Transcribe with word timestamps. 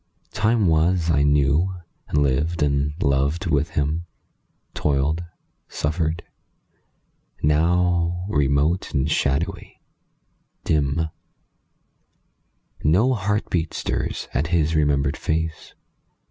Time 0.33 0.65
was 0.65 1.11
I 1.11 1.21
knew, 1.21 1.75
and 2.07 2.23
lived 2.23 2.63
and 2.63 2.93
loved 3.03 3.45
with 3.45 3.69
him; 3.77 4.07
Toiled, 4.73 5.23
suffered. 5.67 6.23
Now, 7.43 8.25
remote 8.27 8.95
and 8.95 9.07
shadowy, 9.11 9.79
dim, 10.63 11.09
No 12.83 13.13
heartbeat 13.13 13.75
stirs 13.75 14.27
at 14.33 14.47
his 14.47 14.73
remembered 14.73 15.17
face. 15.17 15.75